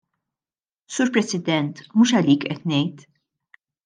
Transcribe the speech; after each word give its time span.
Sur 0.95 1.11
President, 1.17 1.83
mhux 1.99 2.13
għalik 2.21 2.47
qed 2.47 2.65
ngħid. 2.73 3.05